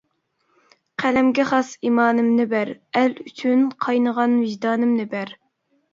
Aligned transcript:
قەلەمگە 1.03 1.43
خاس 1.51 1.69
ئىمانىمنى 1.89 2.47
بەر، 2.55 2.71
ئەل 3.01 3.15
ئۈچۈن 3.27 3.63
قاينىغان 3.87 4.37
ۋىجدانىمنى 4.47 5.07
بەر. 5.13 5.37